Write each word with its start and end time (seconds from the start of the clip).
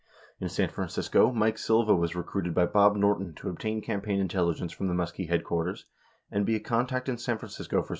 In 0.39 0.49
San 0.49 0.69
Francisco, 0.69 1.31
Mike 1.31 1.59
Silva 1.59 1.95
was 1.95 2.15
recruited 2.15 2.55
by 2.55 2.65
Bob 2.65 2.95
Norton 2.95 3.35
to 3.35 3.49
ob 3.49 3.59
tain 3.59 3.83
campaign 3.83 4.19
intelligence 4.19 4.71
from 4.71 4.87
the 4.87 4.95
Muskie 4.95 5.29
headquarters 5.29 5.85
and 6.31 6.43
be 6.43 6.55
a 6.55 6.59
contact 6.59 7.07
in 7.07 7.19
San 7.19 7.37
Francisco 7.37 7.83
for 7.83 7.89
Segretti. 7.89 7.89